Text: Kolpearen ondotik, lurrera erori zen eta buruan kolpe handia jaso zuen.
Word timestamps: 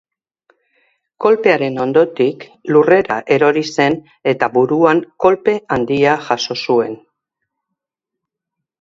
Kolpearen 1.25 1.77
ondotik, 1.83 2.47
lurrera 2.73 3.19
erori 3.37 3.65
zen 3.75 3.99
eta 4.35 4.51
buruan 4.59 5.05
kolpe 5.27 5.59
handia 5.79 6.19
jaso 6.33 6.63
zuen. 6.65 7.01